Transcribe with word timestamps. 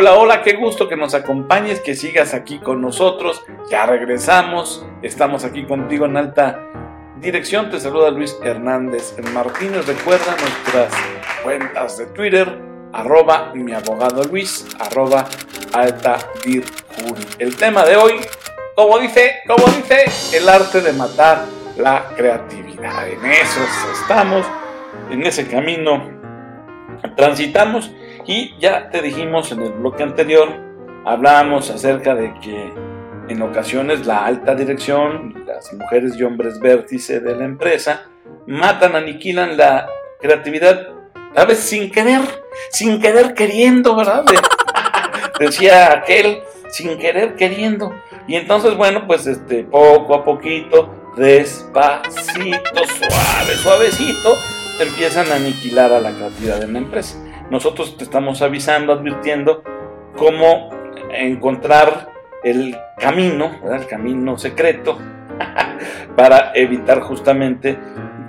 Hola, 0.00 0.14
hola, 0.14 0.42
qué 0.42 0.52
gusto 0.52 0.88
que 0.88 0.94
nos 0.94 1.12
acompañes, 1.12 1.80
que 1.80 1.96
sigas 1.96 2.32
aquí 2.32 2.60
con 2.60 2.80
nosotros. 2.80 3.42
Ya 3.68 3.84
regresamos, 3.84 4.86
estamos 5.02 5.42
aquí 5.42 5.64
contigo 5.64 6.06
en 6.06 6.16
alta 6.16 6.68
dirección. 7.16 7.68
Te 7.68 7.80
saluda 7.80 8.12
Luis 8.12 8.38
Hernández 8.44 9.16
Martínez. 9.34 9.88
Recuerda 9.88 10.36
nuestras 10.40 10.94
cuentas 11.42 11.98
de 11.98 12.06
Twitter, 12.06 12.62
arroba 12.92 13.52
mi 13.56 13.72
abogado 13.72 14.22
Luis, 14.22 14.68
arroba 14.78 15.26
alta 15.72 16.18
El 17.40 17.56
tema 17.56 17.84
de 17.84 17.96
hoy, 17.96 18.20
como 18.76 19.00
dice, 19.00 19.40
como 19.48 19.66
dice, 19.66 20.04
el 20.32 20.48
arte 20.48 20.80
de 20.80 20.92
matar 20.92 21.44
la 21.76 22.04
creatividad. 22.16 23.08
En 23.08 23.26
eso 23.26 23.60
estamos, 24.00 24.46
en 25.10 25.26
ese 25.26 25.48
camino 25.48 26.08
transitamos 27.16 27.90
y 28.26 28.54
ya 28.58 28.90
te 28.90 29.02
dijimos 29.02 29.52
en 29.52 29.62
el 29.62 29.72
bloque 29.72 30.02
anterior, 30.02 30.48
hablábamos 31.04 31.70
acerca 31.70 32.14
de 32.14 32.34
que 32.40 32.72
en 33.28 33.42
ocasiones 33.42 34.06
la 34.06 34.24
alta 34.24 34.54
dirección, 34.54 35.44
las 35.46 35.72
mujeres 35.74 36.16
y 36.16 36.22
hombres 36.22 36.60
vértice 36.60 37.20
de 37.20 37.36
la 37.36 37.44
empresa, 37.44 38.06
matan, 38.46 38.96
aniquilan 38.96 39.56
la 39.56 39.88
creatividad, 40.20 40.88
veces 41.46 41.64
sin 41.64 41.90
querer, 41.90 42.20
sin 42.70 43.00
querer 43.00 43.34
queriendo, 43.34 43.94
¿verdad? 43.94 44.24
decía 45.38 45.92
aquel, 45.92 46.40
sin 46.70 46.98
querer 46.98 47.36
queriendo. 47.36 47.92
Y 48.26 48.36
entonces, 48.36 48.76
bueno, 48.76 49.06
pues 49.06 49.26
este, 49.26 49.64
poco 49.64 50.14
a 50.14 50.24
poquito, 50.24 51.12
despacito, 51.16 52.84
suave, 52.86 53.54
suavecito, 53.62 54.36
empiezan 54.80 55.30
a 55.32 55.36
aniquilar 55.36 55.92
a 55.92 56.00
la 56.00 56.12
creatividad 56.12 56.60
de 56.60 56.68
la 56.68 56.78
empresa. 56.78 57.16
Nosotros 57.50 57.96
te 57.96 58.04
estamos 58.04 58.42
avisando, 58.42 58.92
advirtiendo 58.92 59.62
cómo 60.16 60.70
encontrar 61.10 62.12
el 62.44 62.76
camino, 62.98 63.60
el 63.72 63.86
camino 63.86 64.36
secreto, 64.36 64.98
para 66.16 66.52
evitar 66.54 67.00
justamente 67.00 67.78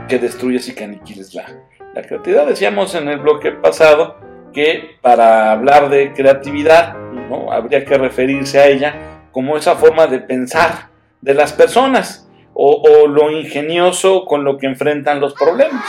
que 0.08 0.20
destruyas 0.20 0.68
y 0.68 0.76
que 0.76 0.86
aniquiles 0.86 1.34
la, 1.34 1.46
la 1.94 2.02
creatividad. 2.02 2.48
Decíamos 2.48 2.96
en 2.96 3.10
el 3.10 3.20
bloque 3.20 3.52
pasado 3.52 4.18
que 4.54 4.98
para 5.02 5.52
hablar 5.52 5.90
de 5.90 6.14
creatividad 6.14 6.98
¿no? 6.98 7.52
habría 7.52 7.86
que 7.86 7.98
referirse 7.98 8.60
a 8.60 8.68
ella 8.68 8.96
como 9.32 9.58
esa 9.58 9.76
forma 9.76 10.08
de 10.08 10.20
pensar 10.20 10.90
de 11.22 11.34
las 11.34 11.54
personas 11.54 12.29
o, 12.62 13.08
lo 13.08 13.32
ingenioso 13.32 14.26
con 14.26 14.44
lo 14.44 14.58
que 14.58 14.68
enfrentan 14.68 15.22
los 15.22 15.34
problemas 15.34 15.84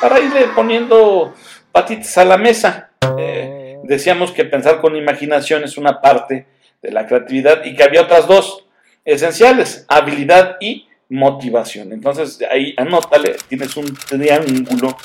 para 0.00 0.18
irle 0.18 0.48
poniendo 0.56 1.32
patitas 1.70 2.18
a 2.18 2.24
la 2.24 2.36
mesa. 2.36 2.90
Eh, 3.16 3.78
decíamos 3.84 4.32
que 4.32 4.44
pensar 4.44 4.80
con 4.80 4.96
imaginación 4.96 5.62
es 5.62 5.78
una 5.78 6.00
parte 6.00 6.46
de 6.82 6.90
la 6.90 7.06
creatividad 7.06 7.64
y 7.64 7.76
que 7.76 7.84
había 7.84 8.02
otras 8.02 8.26
dos 8.26 8.66
esenciales, 9.04 9.86
habilidad 9.88 10.56
y 10.60 10.88
motivación. 11.08 11.92
Entonces 11.92 12.44
ahí 12.50 12.74
anótale, 12.76 13.36
tienes 13.48 13.76
un 13.76 13.94
triángulo 13.94 14.96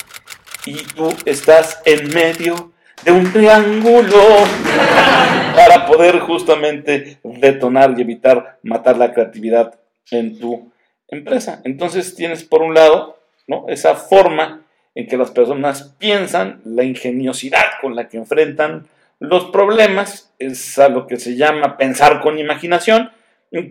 y 0.66 0.74
tú 0.74 1.14
estás 1.26 1.84
en 1.86 2.10
medio 2.10 2.74
de 3.04 3.12
un 3.12 3.32
triángulo 3.32 4.18
para 5.56 5.86
poder 5.86 6.20
justamente 6.20 7.20
detonar 7.24 7.94
y 7.96 8.02
evitar 8.02 8.58
matar 8.64 8.98
la 8.98 9.14
creatividad 9.14 9.76
en 10.10 10.40
tu 10.40 10.71
empresa. 11.12 11.62
Entonces 11.64 12.16
tienes 12.16 12.44
por 12.44 12.62
un 12.62 12.74
lado 12.74 13.20
¿no? 13.48 13.66
esa 13.68 13.96
forma 13.96 14.66
en 14.96 15.08
que 15.08 15.18
las 15.18 15.32
personas 15.32 15.96
piensan, 16.00 16.62
la 16.66 16.84
ingeniosidad 16.84 17.66
con 17.82 17.96
la 17.96 18.10
que 18.10 18.18
enfrentan 18.18 18.88
los 19.20 19.46
problemas, 19.46 20.34
es 20.40 20.80
a 20.80 20.90
lo 20.90 21.06
que 21.06 21.18
se 21.18 21.36
llama 21.36 21.78
pensar 21.78 22.22
con 22.22 22.40
imaginación, 22.40 23.12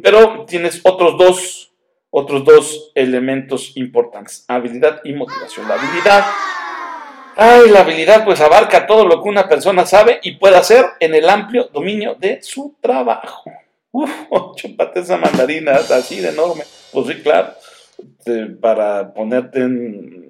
pero 0.02 0.44
tienes 0.46 0.80
otros 0.84 1.18
dos, 1.18 1.72
otros 2.10 2.44
dos 2.44 2.92
elementos 2.94 3.76
importantes, 3.76 4.44
habilidad 4.46 5.00
y 5.02 5.12
motivación. 5.12 5.68
La 5.68 5.74
habilidad, 5.74 6.24
ay, 7.36 7.70
la 7.70 7.80
habilidad 7.80 8.24
pues 8.24 8.40
abarca 8.40 8.86
todo 8.86 9.04
lo 9.04 9.22
que 9.22 9.28
una 9.28 9.48
persona 9.48 9.84
sabe 9.86 10.20
y 10.22 10.36
puede 10.36 10.56
hacer 10.56 10.84
en 11.00 11.14
el 11.14 11.28
amplio 11.28 11.68
dominio 11.72 12.14
de 12.14 12.40
su 12.42 12.76
trabajo. 12.80 13.50
Uf, 13.92 14.10
chupate 14.56 15.00
esa 15.00 15.16
mandarina 15.16 15.72
así 15.72 16.20
de 16.20 16.30
enorme. 16.30 16.64
Pues 16.92 17.06
sí, 17.08 17.14
claro, 17.22 17.54
para 18.60 19.12
ponerte 19.12 19.60
en, 19.60 20.20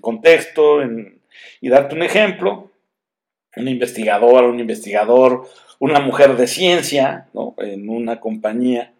contexto 0.00 0.80
y 1.60 1.68
darte 1.68 1.94
un 1.94 2.02
ejemplo, 2.02 2.70
una 3.56 3.70
investigadora, 3.70 4.46
un 4.46 4.60
investigador, 4.60 5.46
una 5.78 6.00
mujer 6.00 6.36
de 6.36 6.46
ciencia, 6.46 7.28
en 7.58 7.88
una 7.88 8.20
compañía, 8.20 8.92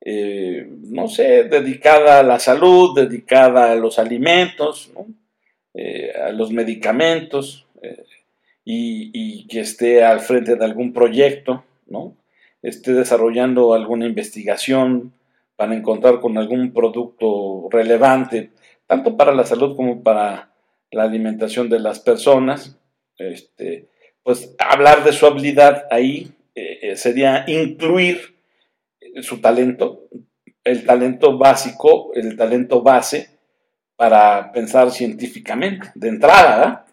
eh, 0.00 0.66
no 0.68 1.08
sé, 1.08 1.44
dedicada 1.44 2.20
a 2.20 2.22
la 2.22 2.38
salud, 2.38 2.94
dedicada 2.96 3.72
a 3.72 3.76
los 3.76 3.98
alimentos, 3.98 4.90
eh, 5.74 6.12
a 6.12 6.30
los 6.32 6.50
medicamentos, 6.50 7.66
eh, 7.82 8.04
y, 8.64 9.46
que 9.48 9.60
esté 9.60 10.04
al 10.04 10.20
frente 10.20 10.56
de 10.56 10.64
algún 10.64 10.92
proyecto, 10.92 11.64
¿no? 11.86 12.14
Esté 12.62 12.92
desarrollando 12.92 13.74
alguna 13.74 14.06
investigación 14.06 15.12
para 15.56 15.74
encontrar 15.74 16.20
con 16.20 16.38
algún 16.38 16.72
producto 16.72 17.68
relevante 17.70 18.52
tanto 18.88 19.16
para 19.16 19.32
la 19.32 19.44
salud 19.44 19.76
como 19.76 20.02
para 20.02 20.50
la 20.90 21.04
alimentación 21.04 21.68
de 21.68 21.78
las 21.78 22.00
personas. 22.00 22.80
Este, 23.18 23.88
pues 24.22 24.56
hablar 24.58 25.04
de 25.04 25.12
su 25.12 25.26
habilidad 25.26 25.84
ahí 25.90 26.32
eh, 26.54 26.78
eh, 26.82 26.96
sería 26.96 27.44
incluir 27.46 28.36
su 29.20 29.40
talento, 29.40 30.08
el 30.64 30.84
talento 30.84 31.36
básico, 31.36 32.12
el 32.14 32.36
talento 32.36 32.82
base 32.82 33.38
para 33.96 34.52
pensar 34.52 34.90
científicamente, 34.90 35.90
de 35.94 36.08
entrada, 36.08 36.86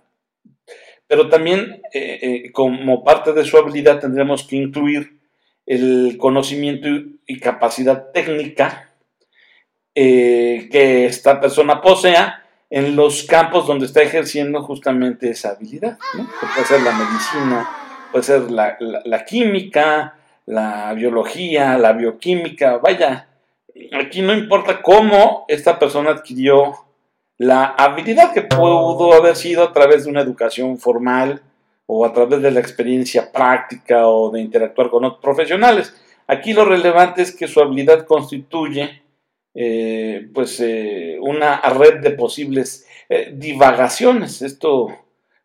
pero 1.07 1.29
también 1.29 1.81
eh, 1.93 2.51
como 2.51 3.03
parte 3.03 3.31
de 3.31 3.45
su 3.45 3.57
habilidad 3.57 3.99
tendremos 3.99 4.45
que 4.45 4.55
incluir 4.55 5.14
el 5.65 6.17
conocimiento 6.19 6.87
y 7.25 7.39
capacidad 7.39 8.11
técnica 8.11 8.91
eh, 9.95 10.67
que 10.71 11.05
esta 11.05 11.39
persona 11.39 11.81
posea 11.81 12.43
en 12.69 12.95
los 12.95 13.23
campos 13.23 13.67
donde 13.67 13.85
está 13.85 14.01
ejerciendo 14.01 14.61
justamente 14.63 15.29
esa 15.29 15.51
habilidad. 15.51 15.97
puede 16.53 16.67
ser 16.67 16.81
la 16.81 16.91
medicina, 16.91 17.69
puede 18.11 18.23
ser 18.23 18.51
la, 18.51 19.25
química, 19.25 20.15
la 20.45 20.93
biología, 20.93 21.77
la 21.77 21.93
bioquímica, 21.93 22.77
vaya, 22.77 23.27
aquí 23.97 24.21
no 24.21 24.33
importa 24.33 24.81
cómo 24.81 25.45
esta 25.47 25.79
persona 25.79 26.11
adquirió 26.11 26.73
la 27.37 27.65
habilidad 27.65 28.33
que 28.33 28.41
pudo 28.41 29.13
haber 29.13 29.35
sido 29.35 29.63
a 29.63 29.73
través 29.73 30.05
de 30.05 30.09
una 30.09 30.21
educación 30.21 30.77
formal 30.77 31.41
o 31.88 32.06
a 32.06 32.13
través 32.13 32.41
de 32.41 32.51
la 32.51 32.59
experiencia 32.59 33.31
práctica 33.31 34.07
o 34.07 34.31
de 34.31 34.41
interactuar 34.41 34.90
con 34.90 35.06
otros 35.06 35.22
profesionales. 35.22 35.94
Aquí 36.28 36.53
lo 36.53 36.66
relevante 36.66 37.22
es 37.22 37.35
que 37.35 37.47
su 37.47 37.62
habilidad 37.62 38.06
constituye 38.06 39.03
eh, 39.53 40.28
pues 40.34 40.59
eh, 40.59 41.18
una 41.22 41.62
red 41.62 42.01
de 42.01 42.12
posibles 42.12 42.88
eh, 43.09 43.34
divagaciones. 43.35 44.41
Esto 44.41 44.88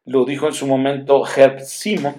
lo 0.05 0.25
dijo 0.25 0.47
en 0.47 0.55
su 0.55 0.67
momento 0.67 1.23
Herb 1.27 1.61
Simon, 1.61 2.15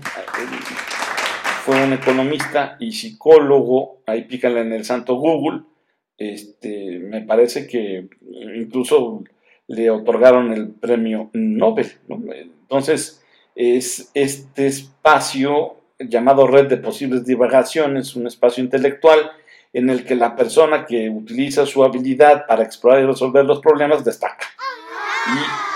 fue 1.65 1.83
un 1.83 1.93
economista 1.93 2.77
y 2.79 2.91
psicólogo, 2.91 4.01
ahí 4.05 4.23
pícala 4.23 4.61
en 4.61 4.73
el 4.73 4.85
santo 4.85 5.15
Google, 5.15 5.63
este, 6.17 6.99
me 6.99 7.21
parece 7.21 7.67
que 7.67 8.07
incluso 8.55 9.23
le 9.67 9.89
otorgaron 9.89 10.53
el 10.53 10.69
premio 10.69 11.29
Nobel. 11.33 11.91
Entonces, 12.61 13.20
es 13.55 14.11
este 14.13 14.67
espacio 14.67 15.77
llamado 15.99 16.47
red 16.47 16.67
de 16.67 16.77
posibles 16.77 17.25
divagaciones, 17.25 18.15
un 18.15 18.27
espacio 18.27 18.63
intelectual 18.63 19.31
en 19.73 19.89
el 19.89 20.03
que 20.05 20.15
la 20.15 20.35
persona 20.35 20.85
que 20.85 21.09
utiliza 21.09 21.65
su 21.65 21.83
habilidad 21.83 22.45
para 22.47 22.63
explorar 22.63 23.03
y 23.03 23.05
resolver 23.05 23.45
los 23.45 23.59
problemas 23.59 24.03
destaca. 24.03 24.47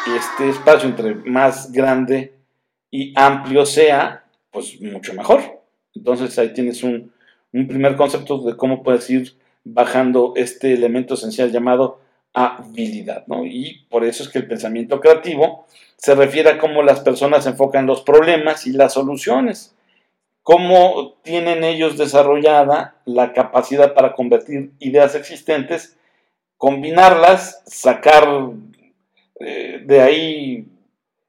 Y 0.07 0.18
este 0.18 0.50
espacio 0.50 0.89
entre 0.89 1.16
más 1.16 1.72
grande 1.72 2.33
y 2.92 3.13
amplio 3.16 3.66
sea, 3.66 4.25
pues 4.51 4.80
mucho 4.81 5.13
mejor. 5.13 5.42
Entonces 5.94 6.38
ahí 6.38 6.54
tienes 6.54 6.83
un, 6.83 7.13
primer 7.51 7.95
concepto 7.95 8.39
de 8.39 8.57
cómo 8.57 8.83
puedes 8.83 9.10
ir 9.10 9.38
bajando 9.63 10.33
este 10.36 10.74
elemento 10.74 11.13
esencial 11.13 11.51
llamado 11.51 12.01
habilidad. 12.35 13.25
Y 13.45 13.85
por 13.85 14.03
eso 14.03 14.23
es 14.23 14.29
que 14.29 14.39
el 14.39 14.47
pensamiento 14.47 14.99
creativo 14.99 15.65
se 15.97 16.13
refiere 16.13 16.51
a 16.51 16.57
cómo 16.57 16.83
las 16.83 16.99
personas 16.99 17.47
enfocan 17.47 17.87
los 17.87 18.01
problemas 18.01 18.67
y 18.67 18.73
las 18.73 18.93
soluciones 18.93 19.75
cómo 20.45 21.15
tienen 21.23 21.63
ellos 21.63 21.97
desarrollada 21.97 22.97
la 23.05 23.33
capacidad 23.33 23.95
para 23.95 24.13
convertir 24.13 24.73
ideas 24.77 25.15
existentes, 25.15 25.97
combinarlas, 26.59 27.63
sacar 27.65 28.51
eh, 29.39 29.81
de 29.83 30.01
ahí 30.01 30.67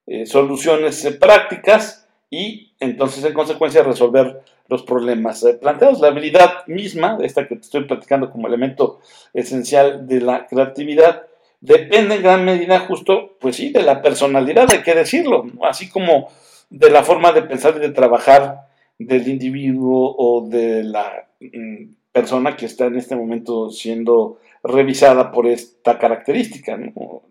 eh, 0.07 0.27
soluciones 0.27 1.17
prácticas 1.19 2.06
y 2.37 2.73
entonces 2.81 3.25
en 3.25 3.33
consecuencia 3.33 3.83
resolver 3.83 4.43
los 4.69 4.83
problemas 4.83 5.43
eh, 5.43 5.55
planteados. 5.55 6.01
La 6.01 6.09
habilidad 6.09 6.67
misma, 6.67 7.17
esta 7.23 7.49
que 7.49 7.57
te 7.57 7.63
estoy 7.63 7.85
platicando 7.85 8.31
como 8.31 8.47
elemento 8.47 9.01
esencial 9.33 10.07
de 10.07 10.21
la 10.21 10.47
creatividad, 10.47 11.23
depende 11.63 12.17
en 12.17 12.23
gran 12.23 12.45
medida 12.45 12.81
justo, 12.81 13.37
pues 13.41 13.57
sí, 13.57 13.71
de 13.71 13.83
la 13.83 14.03
personalidad, 14.03 14.71
hay 14.71 14.83
que 14.83 14.95
decirlo, 14.95 15.47
así 15.63 15.89
como 15.89 16.29
de 16.69 16.91
la 16.91 17.03
forma 17.03 17.33
de 17.33 17.43
pensar 17.43 17.75
y 17.77 17.81
de 17.81 17.91
trabajar 17.91 18.67
del 18.99 19.29
individuo 19.29 20.15
o 20.19 20.47
de 20.47 20.85
la 20.85 21.27
mm, 21.41 21.85
persona 22.13 22.55
que 22.55 22.67
está 22.67 22.87
en 22.87 22.97
este 22.97 23.17
momento 23.17 23.71
siendo 23.71 24.41
revisada 24.63 25.33
por 25.33 25.47
esta 25.47 25.99
característica. 25.99 26.79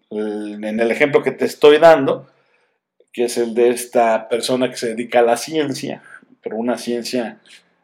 En 0.09 0.79
el 0.79 0.89
ejemplo 0.91 1.21
que 1.21 1.31
te 1.31 1.45
estoy 1.45 1.77
dando, 1.77 2.27
que 3.15 3.23
es 3.23 3.37
el 3.37 3.53
de 3.53 3.69
esta 3.69 4.27
persona 4.27 4.69
que 4.69 4.75
se 4.75 4.89
dedica 4.89 5.19
a 5.19 5.23
la 5.23 5.37
ciencia, 5.37 6.03
pero 6.43 6.57
una 6.57 6.77
ciencia 6.77 7.39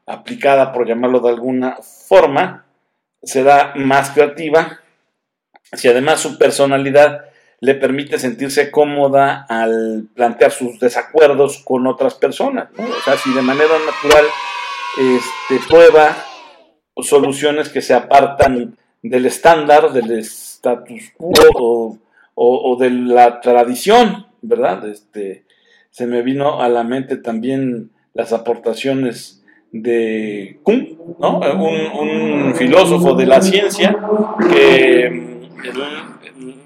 aplicada, 0.06 0.74
por 0.74 0.86
llamarlo 0.86 1.22
de 1.22 1.30
alguna 1.30 1.78
forma, 1.82 2.66
será 3.24 3.72
más 3.78 4.10
creativa 4.10 4.82
si 5.72 5.88
además 5.88 6.20
su 6.20 6.38
personalidad 6.38 7.22
le 7.62 7.76
permite 7.76 8.20
sentirse 8.20 8.72
cómoda 8.72 9.46
al 9.48 10.10
plantear 10.14 10.52
sus 10.52 10.80
desacuerdos 10.80 11.62
con 11.64 11.88
otras 11.88 12.16
personas. 12.16 12.68
O 12.78 13.02
sea, 13.06 13.16
si 13.16 13.34
de 13.34 13.42
manera 13.42 13.76
natural 13.86 14.26
este, 15.00 15.66
prueba 15.70 16.14
soluciones 17.02 17.70
que 17.70 17.82
se 17.82 17.94
apartan 17.94 18.78
del 19.02 19.26
estándar, 19.28 19.94
del 19.94 20.12
status 20.20 21.14
quo 21.16 22.00
o, 22.36 22.78
de 22.78 22.90
la 22.90 23.40
tradición, 23.40 24.28
¿verdad? 24.42 24.88
Este, 24.88 25.46
se 25.90 26.08
me 26.08 26.22
vino 26.22 26.62
a 26.62 26.70
la 26.70 26.84
mente 26.84 27.18
también 27.18 27.92
las 28.14 28.34
aportaciones 28.34 29.44
de 29.72 30.60
Kuhn, 30.64 30.98
¿no? 31.20 31.40
un, 31.40 32.56
filósofo 32.56 33.16
de 33.16 33.26
la 33.26 33.42
ciencia 33.42 33.98
que 34.52 35.48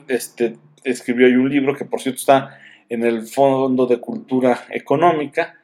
este, 0.08 0.58
escribió 0.84 1.28
ahí 1.28 1.36
un 1.36 1.50
libro 1.50 1.76
que 1.76 1.86
por 1.86 2.02
cierto 2.02 2.20
está 2.20 2.58
en 2.90 3.04
el 3.04 3.28
Fondo 3.28 3.86
de 3.86 4.00
Cultura 4.00 4.66
Económica, 4.70 5.56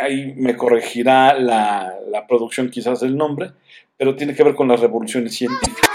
ahí 0.00 0.34
me 0.36 0.56
corregirá 0.56 1.34
la, 1.38 2.24
producción 2.28 2.70
quizás 2.70 3.00
del 3.00 3.16
nombre, 3.16 3.52
pero 3.96 4.16
tiene 4.16 4.34
que 4.34 4.44
ver 4.44 4.54
con 4.54 4.68
las 4.68 4.80
revoluciones 4.80 5.34
científicas, 5.34 5.90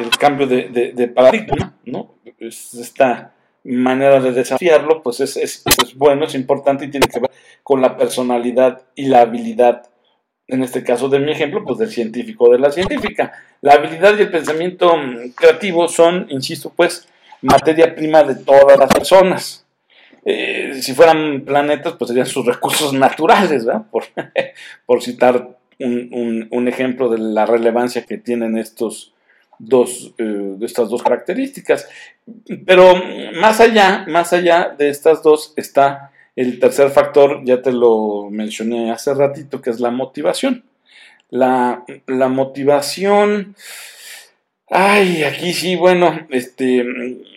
el 0.00 0.10
cambio 0.18 0.46
de, 0.46 1.12
paradigma, 1.14 1.74
¿no? 1.84 2.14
esta 2.38 3.34
manera 3.64 4.20
de 4.20 4.32
desafiarlo, 4.32 5.02
pues 5.02 5.20
es, 5.20 5.36
es, 5.36 5.64
bueno, 5.96 6.24
es 6.24 6.34
importante 6.34 6.84
y 6.84 6.90
tiene 6.90 7.08
que 7.08 7.20
ver 7.20 7.30
con 7.62 7.80
la 7.80 7.96
personalidad 7.96 8.82
y 8.94 9.06
la 9.06 9.20
habilidad, 9.22 9.88
en 10.48 10.62
este 10.62 10.82
caso 10.82 11.08
de 11.08 11.18
mi 11.18 11.32
ejemplo, 11.32 11.64
pues 11.64 11.78
del 11.78 11.90
científico 11.90 12.44
o 12.44 12.52
de 12.52 12.58
la 12.58 12.70
científica. 12.70 13.32
La 13.60 13.74
habilidad 13.74 14.18
y 14.18 14.22
el 14.22 14.30
pensamiento 14.30 14.94
creativo 15.34 15.88
son, 15.88 16.26
insisto, 16.30 16.72
pues 16.74 17.06
materia 17.42 17.94
prima 17.94 18.22
de 18.22 18.36
todas 18.36 18.78
las 18.78 18.92
personas. 18.92 19.66
Eh, 20.24 20.78
si 20.82 20.94
fueran 20.94 21.42
planetas, 21.42 21.94
pues 21.94 22.08
serían 22.08 22.26
sus 22.26 22.44
recursos 22.44 22.92
naturales, 22.92 23.64
¿verdad? 23.64 23.84
Por, 23.90 24.04
por 24.86 25.02
citar 25.02 25.56
un, 25.78 26.48
un, 26.50 26.68
ejemplo 26.68 27.08
de 27.08 27.18
la 27.18 27.46
relevancia 27.46 28.04
que 28.04 28.18
tienen 28.18 28.58
estos 28.58 29.14
dos, 29.60 30.12
eh, 30.18 30.56
estas 30.62 30.88
dos 30.88 31.02
características. 31.02 31.88
Pero 32.66 32.94
más 33.40 33.60
allá, 33.60 34.04
más 34.08 34.32
allá 34.32 34.74
de 34.76 34.88
estas 34.88 35.22
dos 35.22 35.52
está 35.56 36.10
el 36.34 36.58
tercer 36.58 36.90
factor, 36.90 37.42
ya 37.44 37.60
te 37.62 37.72
lo 37.72 38.28
mencioné 38.30 38.90
hace 38.90 39.14
ratito, 39.14 39.60
que 39.60 39.70
es 39.70 39.80
la 39.80 39.90
motivación. 39.90 40.64
La, 41.30 41.84
la 42.06 42.28
motivación 42.28 43.54
Ay, 44.72 45.24
aquí 45.24 45.52
sí, 45.52 45.74
bueno, 45.74 46.28
este, 46.30 46.86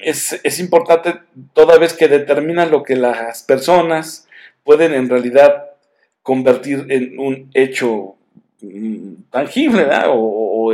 es, 0.03 0.39
es, 0.43 0.59
importante 0.59 1.15
toda 1.53 1.79
vez 1.79 1.93
que 1.93 2.07
determina 2.07 2.67
lo 2.67 2.83
que 2.83 2.95
las 2.95 3.41
personas 3.41 4.27
pueden 4.63 4.93
en 4.93 5.09
realidad 5.09 5.71
convertir 6.21 6.85
en 6.89 7.17
un 7.17 7.49
hecho 7.55 8.17
mm, 8.63 9.29
tangible 9.29 9.87
o, 10.07 10.73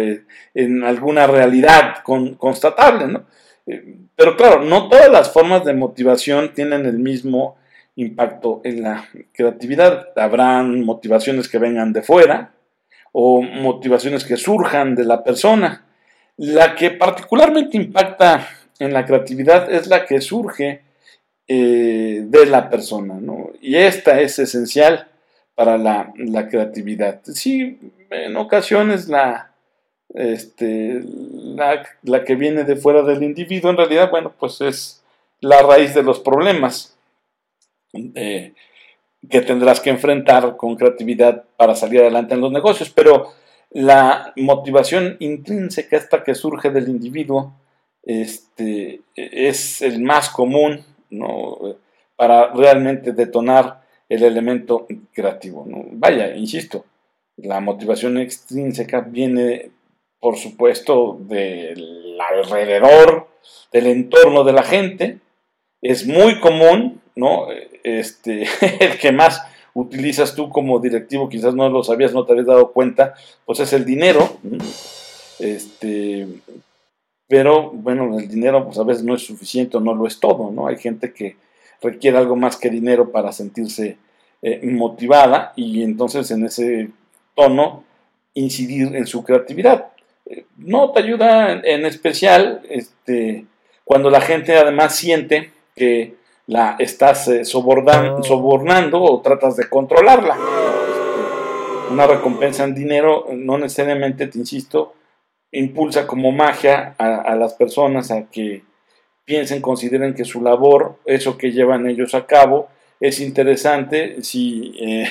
en 0.54 0.84
alguna 0.84 1.28
realidad 1.28 2.04
constatable. 2.04 3.20
Eh, 3.68 3.98
pero 4.16 4.38
claro, 4.38 4.64
no 4.64 4.88
todas 4.88 5.10
las 5.10 5.32
formas 5.34 5.66
de 5.66 5.74
motivación 5.74 6.54
tienen 6.54 6.86
el 6.86 7.00
mismo 7.00 7.58
impacto 7.96 8.62
en 8.64 8.84
la 8.84 9.10
creatividad. 9.34 10.10
Habrán 10.16 10.86
motivaciones 10.86 11.50
que 11.50 11.58
vengan 11.58 11.92
de 11.92 12.04
fuera 12.04 12.54
o 13.12 13.42
motivaciones 13.42 14.24
que 14.24 14.38
surjan 14.38 14.96
de 14.96 15.04
la 15.04 15.24
persona 15.24 15.86
la 16.40 16.74
que 16.74 16.92
particularmente 16.92 17.76
impacta 17.76 18.48
en 18.80 18.94
la 18.94 19.06
creatividad 19.06 19.70
es 19.70 19.88
la 19.88 20.06
que 20.06 20.22
surge 20.22 20.82
eh, 21.46 22.22
de 22.24 22.46
la 22.46 22.70
persona, 22.70 23.16
¿no? 23.20 23.52
Y 23.60 23.76
esta 23.76 24.22
es 24.22 24.40
esencial 24.40 25.10
para 25.60 25.78
la, 25.78 26.48
creatividad. 26.50 27.20
Sí, 27.22 27.78
en 28.12 28.38
ocasiones 28.38 29.10
la, 29.10 29.52
este, 30.14 31.04
la, 31.04 32.24
que 32.24 32.36
viene 32.36 32.64
de 32.64 32.78
fuera 32.78 33.02
del 33.02 33.24
individuo, 33.24 33.70
en 33.70 33.76
realidad, 33.76 34.10
bueno, 34.10 34.32
pues 34.40 34.62
es 34.62 35.04
la 35.42 35.62
raíz 35.62 35.94
de 35.94 36.02
los 36.02 36.22
problemas 36.22 36.96
eh, 37.92 38.54
que 39.30 39.42
tendrás 39.42 39.82
que 39.82 39.90
enfrentar 39.90 40.56
con 40.56 40.78
creatividad 40.78 41.44
para 41.58 41.76
salir 41.76 42.00
adelante 42.00 42.36
en 42.36 42.40
los 42.40 42.54
negocios, 42.54 42.90
pero 42.90 43.34
la 43.72 44.32
motivación 44.38 45.18
intrínseca, 45.20 45.98
esta 45.98 46.24
que 46.24 46.36
surge 46.36 46.70
del 46.70 46.88
individuo, 46.88 47.52
este, 48.04 49.02
es 49.14 49.82
el 49.82 50.02
más 50.02 50.30
común 50.30 50.86
para 52.16 52.54
realmente 52.54 53.12
detonar 53.12 53.89
el 54.10 54.24
elemento 54.24 54.88
creativo. 55.14 55.66
Vaya, 55.92 56.36
insisto, 56.36 56.86
la 57.38 57.62
motivación 57.62 58.18
extrínseca 58.18 59.02
viene, 59.02 59.70
por 60.20 60.38
supuesto, 60.38 61.18
del 61.22 62.18
alrededor, 62.20 63.28
del 63.72 63.88
entorno 63.88 64.44
de 64.44 64.54
la 64.54 64.64
gente. 64.64 65.20
Es 65.82 66.06
muy 66.06 66.40
común, 66.40 67.02
¿no? 67.16 67.48
Este, 67.84 68.46
el 68.80 68.98
que 68.98 69.12
más 69.12 69.42
utilizas 69.74 70.36
tú 70.36 70.50
como 70.50 70.80
directivo, 70.80 71.30
quizás 71.30 71.54
no 71.54 71.70
lo 71.70 71.84
sabías, 71.84 72.14
no 72.14 72.26
te 72.26 72.34
habías 72.34 72.48
dado 72.48 72.72
cuenta, 72.72 73.14
pues 73.46 73.60
es 73.60 73.72
el 73.74 73.86
dinero. 73.86 74.38
Este, 75.40 76.28
pero 77.28 77.70
bueno, 77.70 78.18
el 78.18 78.28
dinero 78.28 78.66
pues 78.66 78.80
a 78.80 78.84
veces 78.84 79.04
no 79.04 79.14
es 79.16 79.22
suficiente 79.22 79.80
no 79.80 79.94
lo 79.94 80.08
es 80.08 80.20
todo, 80.20 80.52
¿no? 80.52 80.68
Hay 80.68 80.78
gente 80.78 81.14
que 81.14 81.38
requiere 81.82 82.18
algo 82.18 82.36
más 82.36 82.58
que 82.58 82.70
dinero 82.70 83.12
para 83.12 83.32
sentirse 83.32 83.98
eh, 84.42 84.60
motivada 84.64 85.54
y 85.56 85.84
entonces 85.84 86.30
en 86.32 86.46
ese 86.46 86.90
tono 87.36 87.84
incidir 88.34 88.96
en 88.96 89.08
su 89.08 89.24
creatividad. 89.24 89.88
Eh, 90.26 90.46
no 90.58 90.92
te 90.92 91.02
ayuda 91.02 91.54
en 91.64 91.86
especial 91.86 92.62
este, 92.70 93.46
cuando 93.84 94.10
la 94.10 94.22
gente 94.22 94.56
además 94.56 94.96
siente 94.96 95.52
que 95.76 96.16
la 96.50 96.76
estás 96.80 97.28
eh, 97.28 97.42
ah. 97.42 98.20
sobornando 98.24 99.02
o 99.02 99.22
tratas 99.22 99.56
de 99.56 99.70
controlarla. 99.70 100.36
Este, 100.36 101.94
una 101.94 102.08
recompensa 102.08 102.64
en 102.64 102.76
dinero 102.76 103.28
no 103.32 103.58
necesariamente, 103.58 104.28
te 104.28 104.38
insisto, 104.38 104.94
impulsa 105.52 106.08
como 106.08 106.32
magia 106.32 106.96
a, 106.98 107.36
las 107.36 107.54
personas 107.54 108.12
a 108.12 108.30
que 108.30 108.64
piensen, 109.30 109.62
consideren 109.62 110.16
que 110.16 110.26
su 110.26 110.42
labor, 110.42 110.96
eso 111.06 111.38
que 111.38 111.52
llevan 111.52 111.88
ellos 111.88 112.16
a 112.16 112.26
cabo, 112.26 112.68
es 113.00 113.20
interesante 113.20 114.24
si 114.24 114.74
eh, 114.82 115.08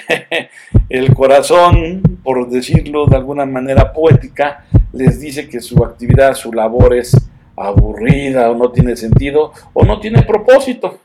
el 0.89 1.15
corazón, 1.15 2.03
por 2.25 2.49
decirlo 2.49 3.07
de 3.07 3.15
alguna 3.15 3.47
manera 3.47 3.93
poética, 3.93 4.65
les 4.93 5.21
dice 5.21 5.49
que 5.49 5.61
su 5.61 5.85
actividad, 5.85 6.35
su 6.35 6.53
labor 6.53 6.97
es 6.97 7.17
aburrida 7.57 8.51
o 8.51 8.57
no 8.57 8.73
tiene 8.73 8.97
sentido 8.97 9.53
o 9.73 9.85
no 9.85 10.01
tiene 10.01 10.23
propósito. 10.23 10.99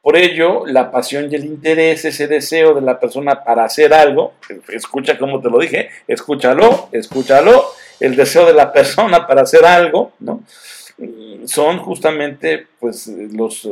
Por 0.00 0.16
ello, 0.16 0.64
la 0.64 0.92
pasión 0.92 1.26
y 1.32 1.34
el 1.34 1.44
interés, 1.44 2.04
ese 2.04 2.28
deseo 2.28 2.72
de 2.72 2.82
la 2.82 3.00
persona 3.00 3.42
para 3.42 3.64
hacer 3.64 3.92
algo, 3.92 4.34
escucha 4.72 5.18
como 5.18 5.40
te 5.40 5.50
lo 5.50 5.58
dije, 5.58 5.88
escúchalo, 6.06 6.88
escúchalo, 6.92 7.64
el 7.98 8.14
deseo 8.14 8.46
de 8.46 8.54
la 8.54 8.72
persona 8.78 9.26
para 9.26 9.42
hacer 9.42 9.64
algo, 9.64 10.12
¿no? 10.20 10.44
Son 11.44 11.78
justamente 11.78 12.66
pues, 12.80 13.06
los, 13.08 13.68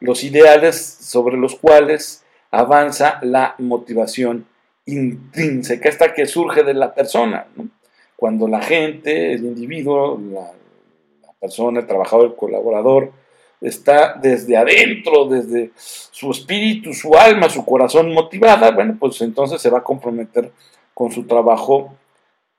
los 0.00 0.24
ideales 0.24 0.76
sobre 0.76 1.36
los 1.36 1.56
cuales 1.56 2.24
avanza 2.50 3.18
la 3.22 3.54
motivación 3.58 4.46
intrínseca, 4.86 5.88
esta 5.88 6.14
que 6.14 6.26
surge 6.26 6.62
de 6.62 6.74
la 6.74 6.94
persona. 6.94 7.46
Cuando 8.16 8.46
la 8.46 8.62
gente, 8.62 9.32
el 9.32 9.44
individuo, 9.44 10.20
la, 10.32 10.52
la 11.26 11.32
persona, 11.40 11.80
el 11.80 11.86
trabajador, 11.86 12.26
el 12.26 12.36
colaborador, 12.36 13.12
está 13.60 14.14
desde 14.14 14.56
adentro, 14.56 15.24
desde 15.24 15.70
su 15.76 16.30
espíritu, 16.30 16.92
su 16.92 17.14
alma, 17.16 17.48
su 17.48 17.64
corazón 17.64 18.12
motivada, 18.12 18.70
bueno, 18.70 18.96
pues 19.00 19.20
entonces 19.22 19.60
se 19.60 19.70
va 19.70 19.78
a 19.78 19.84
comprometer 19.84 20.52
con 20.92 21.10
su 21.10 21.24
trabajo 21.26 21.94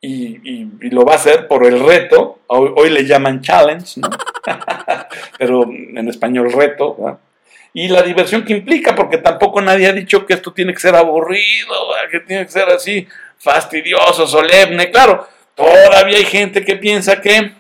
y, 0.01 0.89
lo 0.89 1.05
va 1.05 1.13
a 1.13 1.15
hacer 1.15 1.47
por 1.47 1.65
el 1.65 1.85
reto. 1.85 2.39
Hoy, 2.47 2.89
le 2.89 3.05
llaman 3.05 3.41
challenge, 3.41 4.01
pero 5.37 5.63
en 5.63 6.07
español 6.07 6.51
reto. 6.51 7.19
Y 7.73 7.87
la 7.89 8.01
diversión 8.01 8.45
que 8.45 8.53
implica, 8.53 8.95
porque 8.95 9.17
tampoco 9.17 9.61
nadie 9.61 9.87
ha 9.87 9.93
dicho 9.93 10.25
que 10.25 10.33
esto 10.33 10.53
tiene 10.53 10.73
que 10.73 10.79
ser 10.79 10.95
aburrido, 10.95 11.75
que 12.09 12.21
tiene 12.21 12.45
que 12.45 12.51
ser 12.51 12.69
así 12.69 13.07
fastidioso, 13.37 14.25
solemne. 14.25 14.91
Claro, 14.91 15.27
todavía 15.55 16.17
hay 16.17 16.25
gente 16.25 16.63
que 16.63 16.75
piensa 16.75 17.19
que 17.19 17.51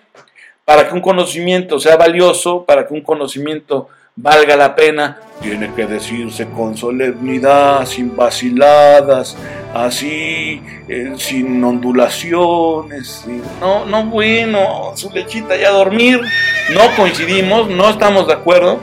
para 0.63 0.87
que 0.87 0.93
un 0.93 1.01
conocimiento 1.01 1.79
sea 1.79 1.97
valioso, 1.97 2.63
para 2.65 2.87
que 2.87 2.93
un 2.93 3.01
conocimiento 3.01 3.89
valga 4.15 4.55
la 4.55 4.75
pena, 4.75 5.19
tiene 5.41 5.73
que 5.75 5.85
decirse 5.85 6.47
con 6.47 6.77
solemnidad, 6.77 7.85
sin 7.85 8.15
vaciladas, 8.15 9.37
así, 9.75 10.61
eh, 10.87 11.13
sin 11.17 11.61
ondulaciones. 11.61 13.25
No, 13.59 13.85
no, 13.85 14.05
bueno, 14.05 14.93
su 14.95 15.11
lechita 15.11 15.57
ya 15.57 15.67
a 15.67 15.71
dormir. 15.71 16.21
No 16.69 16.95
coincidimos, 16.95 17.67
no 17.69 17.89
estamos 17.89 18.25
de 18.27 18.33
acuerdo. 18.33 18.79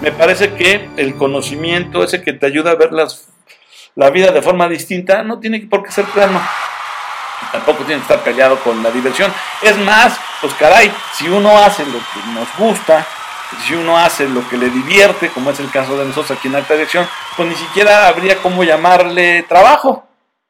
Me 0.00 0.12
parece 0.12 0.54
que 0.54 0.88
el 0.96 1.16
conocimiento, 1.16 2.04
ese 2.04 2.22
que 2.22 2.32
te 2.32 2.46
ayuda 2.46 2.70
a 2.70 2.76
ver 2.76 2.92
las, 2.92 3.28
la 3.96 4.10
vida 4.10 4.30
de 4.30 4.40
forma 4.40 4.68
distinta, 4.68 5.24
no 5.24 5.40
tiene 5.40 5.66
por 5.68 5.82
qué 5.82 5.90
ser 5.90 6.04
plano. 6.04 6.40
Tampoco 7.50 7.84
tiene 7.84 7.96
que 8.02 8.12
estar 8.12 8.22
callado 8.22 8.56
con 8.60 8.82
la 8.82 8.90
diversión. 8.92 9.32
Es 9.62 9.76
más, 9.78 10.16
pues 10.40 10.54
caray, 10.54 10.92
si 11.14 11.28
uno 11.28 11.58
hace 11.58 11.84
lo 11.86 11.98
que 11.98 12.32
nos 12.32 12.48
gusta, 12.56 13.04
si 13.66 13.74
uno 13.74 13.98
hace 13.98 14.28
lo 14.28 14.48
que 14.48 14.56
le 14.56 14.70
divierte, 14.70 15.28
como 15.30 15.50
es 15.50 15.58
el 15.58 15.70
caso 15.70 15.98
de 15.98 16.04
nosotros 16.04 16.38
aquí 16.38 16.46
en 16.46 16.54
Alta 16.54 16.74
Dirección, 16.74 17.08
pues 17.36 17.48
ni 17.48 17.56
siquiera 17.56 18.06
habría 18.06 18.36
cómo 18.36 18.62
llamarle 18.62 19.44
trabajo. 19.48 20.05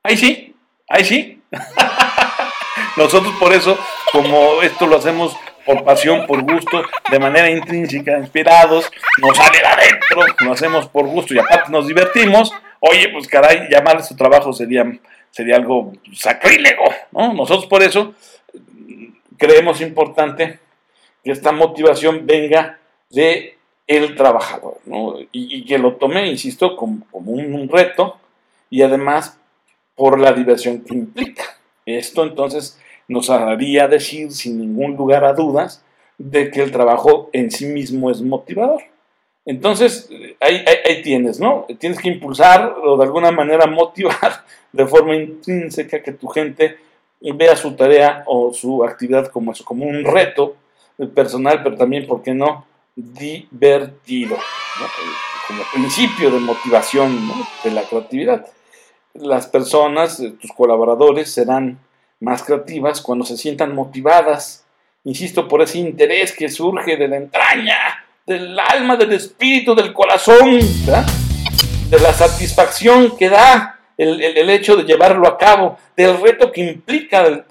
Ahí 0.07 0.17
sí, 0.17 0.55
ahí 0.89 1.05
sí. 1.05 1.43
nosotros 2.97 3.35
por 3.41 3.53
eso, 3.53 3.77
como 4.13 4.63
esto 4.63 4.87
lo 4.87 4.99
hacemos 4.99 5.37
por 5.65 5.83
pasión, 5.83 6.29
por 6.29 6.43
gusto, 6.43 6.85
de 7.11 7.19
manera 7.19 7.51
intrínseca, 7.51 8.17
inspirados, 8.17 8.89
nos 9.19 9.37
sale 9.37 9.59
adentro, 9.59 10.23
lo 10.45 10.53
hacemos 10.53 10.87
por 10.87 11.09
gusto 11.09 11.35
y 11.35 11.41
aparte 11.41 11.73
nos 11.73 11.89
divertimos, 11.89 12.53
oye, 12.79 13.09
pues 13.09 13.27
caray, 13.27 13.67
llamarle 13.69 14.05
su 14.05 14.15
trabajo 14.15 14.53
sería, 14.53 14.87
sería 15.33 15.57
algo 15.57 15.93
sacrílego, 16.15 16.85
¿no? 17.11 17.35
Nosotros 17.35 17.67
por 17.67 17.83
eso 17.83 18.15
creemos 19.37 19.81
importante 19.81 20.61
que 21.25 21.33
esta 21.33 21.51
motivación 21.51 22.27
venga 22.27 22.79
de 23.11 23.59
el 23.89 24.15
trabajador, 24.15 24.79
¿no? 24.85 25.17
y, 25.33 25.65
que 25.65 25.79
lo 25.79 25.97
tome, 25.97 26.29
insisto, 26.29 26.77
como, 26.77 27.05
un, 27.13 27.69
reto 27.69 28.19
y 28.71 28.83
además 28.83 29.39
por 29.97 30.21
la 30.21 30.33
diversión 30.33 30.83
que 30.83 30.95
implica. 30.95 31.45
Esto 31.85 32.23
entonces 32.23 32.79
nos 33.09 33.31
haría 33.31 33.89
decir 33.89 34.33
sin 34.33 34.59
ningún 34.59 34.97
lugar 34.97 35.25
a 35.25 35.33
dudas 35.33 35.83
de 36.19 36.51
que 36.51 36.63
el 36.63 36.71
trabajo 36.71 37.31
en 37.33 37.51
sí 37.51 37.67
mismo 37.67 38.11
es 38.11 38.23
motivador. 38.23 38.83
Entonces, 39.45 40.11
ahí, 40.41 40.65
tienes, 41.03 41.39
¿no? 41.39 41.67
Tienes 41.79 42.01
que 42.01 42.09
impulsar 42.09 42.77
o 42.83 42.97
de 42.97 43.05
alguna 43.05 43.31
manera 43.31 43.67
motivar 43.71 44.45
de 44.73 44.87
forma 44.87 45.15
intrínseca 45.15 46.03
que 46.03 46.13
tu 46.13 46.27
gente 46.29 46.77
vea 47.21 47.57
su 47.57 47.75
tarea 47.75 48.25
o 48.27 48.53
su 48.53 48.85
actividad 48.85 49.29
como 49.29 49.53
un 49.85 50.05
reto 50.05 50.57
personal, 51.15 51.63
pero 51.63 51.77
también, 51.77 52.07
¿por 52.07 52.23
qué 52.23 52.35
no?, 52.35 52.67
divertido, 52.97 54.37
como 55.47 55.63
principio 55.73 56.31
de 56.31 56.41
motivación 56.41 57.31
de 57.63 57.71
la 57.71 57.83
creatividad. 57.83 58.47
Las 59.21 59.47
personas, 59.47 60.21
eh, 60.21 60.35
tus 60.41 60.53
colaboradores, 60.53 61.33
serán 61.33 61.79
más 62.21 62.43
creativas 62.43 63.01
cuando 63.01 63.25
se 63.25 63.37
sientan 63.37 63.75
motivadas, 63.75 64.65
insisto, 65.05 65.49
por 65.49 65.63
ese 65.63 65.79
interés 65.79 66.33
que 66.33 66.49
surge 66.49 66.97
de 66.97 67.09
la 67.09 67.17
entraña, 67.17 67.77
del 68.27 68.59
alma, 68.59 68.97
del 68.97 69.13
espíritu, 69.13 69.75
del 69.75 69.93
corazón, 69.93 70.59
de 70.59 72.01
la 72.01 72.13
satisfacción 72.13 73.17
que 73.17 73.29
da 73.29 73.79
el, 73.97 74.51
hecho 74.51 74.77
de 74.77 74.85
llevarlo 74.85 75.29
a 75.29 75.39
cabo, 75.39 75.79
del 75.97 76.21
reto 76.21 76.51
que 76.51 76.63
implica, 76.63 77.45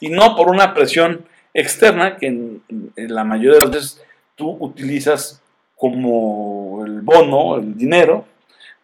y 0.00 0.08
no 0.08 0.36
por 0.36 0.50
una 0.50 0.74
presión 0.74 1.24
externa 1.54 2.16
que 2.16 2.26
en, 2.26 2.62
en 2.68 3.14
la 3.14 3.24
mayoría 3.24 3.58
de 3.58 3.64
las 3.64 3.70
veces 3.70 4.02
tú 4.34 4.56
utilizas 4.60 5.40
como 5.76 6.84
el 6.84 7.00
bono, 7.02 7.56
el 7.56 7.76
dinero, 7.76 8.24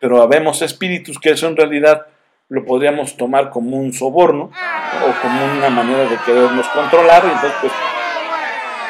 pero 0.01 0.23
habemos 0.23 0.63
espíritus 0.63 1.19
que 1.19 1.31
eso 1.31 1.47
en 1.47 1.57
realidad 1.57 2.07
lo 2.49 2.65
podríamos 2.65 3.17
tomar 3.17 3.51
como 3.51 3.77
un 3.77 3.93
soborno 3.93 4.51
o 4.53 5.23
como 5.23 5.45
una 5.45 5.71
manera 5.71 6.05
de 6.05 6.17
querernos 6.25 6.67
controlar. 6.69 7.25
entonces, 7.25 7.53
pues, 7.61 7.73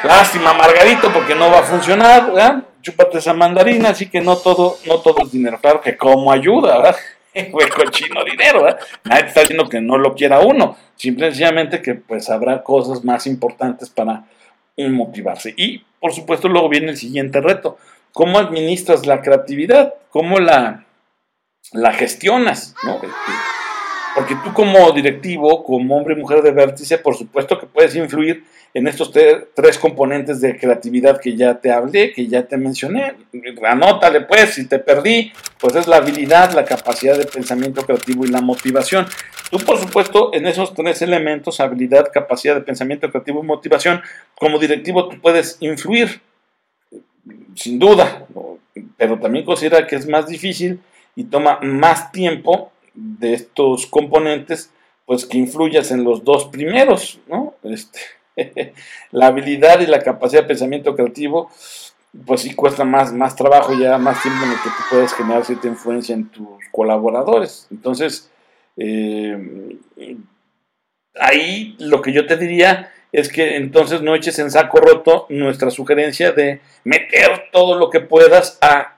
lástima, 0.03 0.53
Margarito, 0.53 1.11
porque 1.11 1.35
no 1.35 1.49
va 1.49 1.59
a 1.59 1.63
funcionar, 1.63 2.27
¿verdad? 2.27 2.63
Chúpate 2.81 3.17
esa 3.17 3.33
mandarina, 3.33 3.89
así 3.89 4.07
que 4.09 4.21
no 4.21 4.37
todo, 4.37 4.77
no 4.85 4.99
todo 4.99 5.23
es 5.23 5.31
dinero. 5.31 5.59
Claro 5.59 5.81
que 5.81 5.97
como 5.97 6.31
ayuda, 6.31 6.77
¿verdad? 6.77 6.95
Fue 7.51 7.67
cochino 7.69 8.23
dinero, 8.23 8.63
¿verdad? 8.63 8.79
Nadie 9.03 9.27
está 9.27 9.41
diciendo 9.41 9.67
que 9.67 9.81
no 9.81 9.97
lo 9.97 10.15
quiera 10.15 10.39
uno, 10.39 10.77
simplemente 10.95 11.81
que 11.81 11.95
pues 11.95 12.29
habrá 12.29 12.61
cosas 12.61 13.03
más 13.03 13.25
importantes 13.27 13.89
para 13.89 14.25
motivarse. 14.77 15.53
Y 15.57 15.79
por 15.99 16.13
supuesto 16.13 16.47
luego 16.47 16.69
viene 16.69 16.91
el 16.91 16.97
siguiente 16.97 17.41
reto. 17.41 17.77
¿Cómo 18.13 18.39
administras 18.39 19.05
la 19.05 19.21
creatividad? 19.21 19.95
¿Cómo 20.09 20.39
la, 20.39 20.84
la 21.73 21.93
gestionas? 21.93 22.75
¿no? 22.83 22.99
Porque 24.15 24.35
tú 24.43 24.53
como 24.53 24.91
directivo, 24.91 25.63
como 25.63 25.97
hombre 25.97 26.15
y 26.15 26.17
mujer 26.17 26.41
de 26.41 26.51
vértice, 26.51 26.97
por 26.97 27.17
supuesto 27.17 27.59
que 27.59 27.65
puedes 27.65 27.95
influir 27.95 28.45
en 28.73 28.87
estos 28.87 29.11
tres 29.53 29.77
componentes 29.77 30.39
de 30.39 30.57
creatividad 30.57 31.19
que 31.19 31.35
ya 31.35 31.59
te 31.59 31.71
hablé, 31.71 32.13
que 32.13 32.27
ya 32.27 32.43
te 32.43 32.57
mencioné. 32.57 33.13
Anótale 33.65 34.21
pues, 34.21 34.53
si 34.53 34.67
te 34.67 34.79
perdí, 34.79 35.33
pues 35.59 35.75
es 35.75 35.87
la 35.87 35.97
habilidad, 35.97 36.53
la 36.53 36.63
capacidad 36.63 37.17
de 37.17 37.25
pensamiento 37.25 37.85
creativo 37.85 38.25
y 38.25 38.29
la 38.29 38.39
motivación. 38.39 39.05
Tú, 39.49 39.59
por 39.59 39.77
supuesto, 39.77 40.33
en 40.33 40.45
esos 40.47 40.73
tres 40.73 41.01
elementos, 41.01 41.59
habilidad, 41.59 42.09
capacidad 42.11 42.55
de 42.55 42.61
pensamiento 42.61 43.09
creativo 43.09 43.43
y 43.43 43.47
motivación, 43.47 44.01
como 44.35 44.59
directivo 44.59 45.09
tú 45.09 45.19
puedes 45.21 45.57
influir, 45.59 46.21
sin 47.55 47.79
duda, 47.79 48.25
pero 48.97 49.19
también 49.19 49.45
considera 49.45 49.85
que 49.87 49.95
es 49.97 50.07
más 50.07 50.27
difícil 50.27 50.79
y 51.15 51.25
toma 51.25 51.59
más 51.61 52.11
tiempo 52.11 52.71
de 52.93 53.33
estos 53.33 53.85
componentes, 53.87 54.71
pues 55.05 55.25
que 55.25 55.37
influyas 55.37 55.91
en 55.91 56.03
los 56.03 56.23
dos 56.23 56.45
primeros, 56.45 57.19
¿no? 57.27 57.55
Este, 57.63 57.99
la 59.11 59.27
habilidad 59.27 59.79
y 59.79 59.87
la 59.87 60.01
capacidad 60.01 60.41
de 60.41 60.47
pensamiento 60.47 60.95
creativo, 60.95 61.49
pues 62.25 62.41
sí 62.41 62.53
cuesta 62.53 62.85
más, 62.85 63.13
más 63.13 63.35
trabajo 63.35 63.73
ya 63.73 63.97
más 63.97 64.21
tiempo 64.21 64.45
en 64.45 64.51
el 64.51 64.57
que 64.57 64.69
tú 64.69 64.83
puedes 64.89 65.13
generar 65.13 65.45
cierta 65.45 65.67
influencia 65.67 66.15
en 66.15 66.29
tus 66.29 66.63
colaboradores. 66.71 67.67
Entonces, 67.71 68.31
eh, 68.77 69.77
ahí 71.19 71.75
lo 71.79 72.01
que 72.01 72.13
yo 72.13 72.25
te 72.25 72.37
diría 72.37 72.91
es 73.11 73.29
que 73.29 73.55
entonces 73.55 74.01
no 74.01 74.15
eches 74.15 74.39
en 74.39 74.51
saco 74.51 74.77
roto 74.79 75.25
nuestra 75.29 75.71
sugerencia 75.71 76.31
de 76.31 76.61
meter 76.83 77.45
todo 77.51 77.77
lo 77.77 77.89
que 77.89 78.01
puedas 78.01 78.57
a 78.61 78.97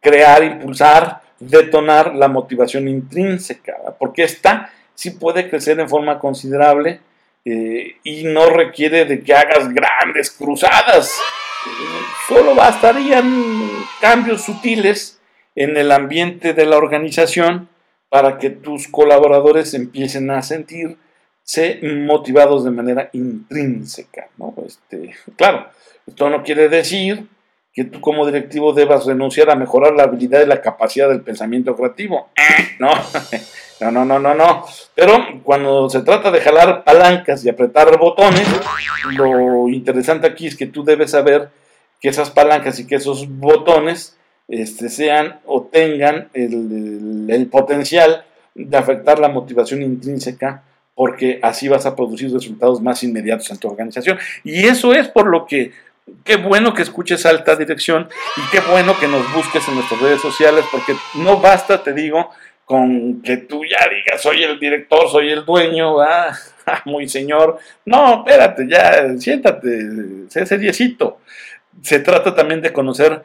crear, 0.00 0.42
impulsar, 0.42 1.20
detonar 1.40 2.14
la 2.14 2.28
motivación 2.28 2.86
intrínseca, 2.86 3.74
porque 3.98 4.22
esta 4.22 4.70
sí 4.94 5.10
puede 5.10 5.48
crecer 5.48 5.80
en 5.80 5.88
forma 5.88 6.18
considerable 6.18 7.00
eh, 7.44 7.96
y 8.04 8.24
no 8.24 8.50
requiere 8.50 9.06
de 9.06 9.22
que 9.22 9.32
hagas 9.34 9.72
grandes 9.72 10.30
cruzadas. 10.30 11.18
Solo 12.28 12.54
bastarían 12.54 13.70
cambios 14.00 14.42
sutiles 14.42 15.18
en 15.54 15.76
el 15.76 15.90
ambiente 15.90 16.52
de 16.52 16.66
la 16.66 16.76
organización 16.76 17.68
para 18.10 18.38
que 18.38 18.50
tus 18.50 18.88
colaboradores 18.88 19.72
empiecen 19.72 20.30
a 20.30 20.42
sentirse 20.42 21.80
motivados 21.82 22.64
de 22.64 22.70
manera 22.70 23.08
intrínseca. 23.12 24.28
¿no? 24.36 24.54
Este, 24.66 25.14
claro, 25.36 25.68
esto 26.06 26.28
no 26.28 26.42
quiere 26.42 26.68
decir 26.68 27.26
que 27.72 27.84
tú 27.84 28.00
como 28.00 28.26
directivo 28.26 28.72
debas 28.72 29.06
renunciar 29.06 29.50
a 29.50 29.54
mejorar 29.54 29.94
la 29.94 30.04
habilidad 30.04 30.42
y 30.42 30.46
la 30.46 30.60
capacidad 30.60 31.08
del 31.08 31.22
pensamiento 31.22 31.76
creativo. 31.76 32.28
No, 32.78 32.88
no, 33.80 33.90
no, 33.90 34.04
no, 34.06 34.18
no, 34.18 34.34
no. 34.34 34.64
Pero 34.94 35.18
cuando 35.42 35.90
se 35.90 36.00
trata 36.00 36.30
de 36.30 36.40
jalar 36.40 36.82
palancas 36.82 37.44
y 37.44 37.50
apretar 37.50 37.98
botones, 37.98 38.48
lo 39.10 39.68
interesante 39.68 40.26
aquí 40.26 40.46
es 40.46 40.56
que 40.56 40.66
tú 40.66 40.82
debes 40.82 41.10
saber 41.10 41.50
que 42.00 42.08
esas 42.08 42.30
palancas 42.30 42.78
y 42.80 42.86
que 42.86 42.94
esos 42.94 43.28
botones 43.28 44.16
este, 44.48 44.88
sean 44.88 45.40
o 45.46 45.62
tengan 45.62 46.28
el, 46.34 47.48
potencial 47.50 48.24
de 48.54 48.76
afectar 48.76 49.18
la 49.18 49.28
motivación 49.28 49.82
intrínseca 49.82 50.64
porque 50.94 51.38
así 51.42 51.68
vas 51.68 51.86
a 51.86 51.94
producir 51.94 52.32
resultados 52.32 52.82
más 52.82 53.02
inmediatos 53.04 53.50
en 53.50 53.58
tu 53.58 53.68
organización. 53.68 54.18
Y 54.42 54.66
eso 54.66 54.92
es 54.92 55.08
por 55.08 55.26
lo 55.28 55.46
que 55.46 55.72
qué 56.24 56.36
bueno 56.36 56.74
que 56.74 56.82
escuches 56.82 57.26
alta 57.26 57.56
dirección 57.56 58.08
y 58.36 58.50
qué 58.50 58.60
bueno 58.60 58.98
que 58.98 59.08
nos 59.08 59.32
busques 59.32 59.66
en 59.68 59.74
nuestras 59.74 60.00
redes 60.00 60.20
sociales, 60.20 60.64
porque 60.70 60.94
no 61.14 61.38
basta, 61.38 61.82
te 61.82 61.92
digo, 61.92 62.30
con 62.64 63.20
que 63.22 63.36
tú 63.36 63.62
ya 63.64 63.88
digas, 63.88 64.22
soy 64.22 64.44
el 64.44 64.58
director, 64.60 65.08
soy 65.10 65.30
el 65.30 65.44
dueño, 65.44 66.00
ah, 66.02 66.32
muy 66.84 67.08
señor. 67.08 67.58
No, 67.84 68.18
espérate, 68.18 68.66
ya, 68.68 69.18
siéntate, 69.18 70.28
sé 70.28 70.46
seriecito. 70.46 71.18
Se 71.82 71.98
trata 71.98 72.34
también 72.34 72.60
de 72.60 72.72
conocer 72.72 73.24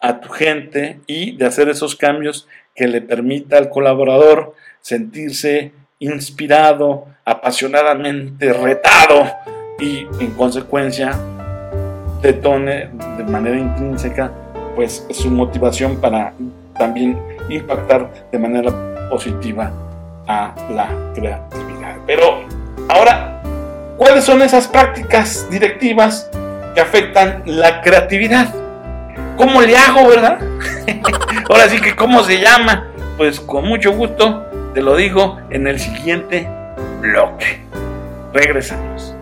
a 0.00 0.20
tu 0.20 0.28
gente 0.30 1.00
y 1.06 1.36
de 1.36 1.46
hacer 1.46 1.68
esos 1.68 1.96
cambios 1.96 2.48
que 2.74 2.88
le 2.88 3.00
permita 3.00 3.58
al 3.58 3.70
colaborador 3.70 4.54
sentirse 4.80 5.72
inspirado, 5.98 7.06
apasionadamente 7.24 8.52
retado 8.52 9.30
y 9.78 10.06
en 10.20 10.30
consecuencia 10.36 11.18
detone 12.24 12.88
de 13.18 13.24
manera 13.24 13.58
intrínseca 13.58 14.32
pues 14.74 15.06
su 15.10 15.30
motivación 15.30 15.96
para 15.96 16.32
también 16.76 17.18
impactar 17.48 18.10
de 18.32 18.38
manera 18.38 18.72
positiva 19.10 19.70
a 20.26 20.54
la 20.70 20.88
creatividad. 21.14 21.96
Pero 22.06 22.44
ahora, 22.88 23.42
¿cuáles 23.96 24.24
son 24.24 24.42
esas 24.42 24.66
prácticas 24.66 25.46
directivas 25.50 26.30
que 26.74 26.80
afectan 26.80 27.42
la 27.46 27.82
creatividad? 27.82 28.48
¿Cómo 29.36 29.60
le 29.60 29.76
hago, 29.76 30.08
verdad? 30.08 30.38
ahora 31.48 31.68
sí 31.68 31.80
que, 31.80 31.94
¿cómo 31.94 32.22
se 32.24 32.40
llama? 32.40 32.88
Pues 33.16 33.38
con 33.38 33.66
mucho 33.66 33.92
gusto 33.92 34.44
te 34.74 34.82
lo 34.82 34.96
digo 34.96 35.38
en 35.50 35.68
el 35.68 35.78
siguiente 35.78 36.48
bloque. 37.00 37.60
Regresamos. 38.32 39.13